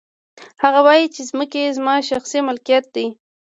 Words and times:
هغه 0.63 0.79
وايي 0.87 1.07
چې 1.15 1.21
ځمکې 1.29 1.75
زما 1.77 1.95
شخصي 2.09 2.39
ملکیت 2.47 2.85
دی 2.95 3.07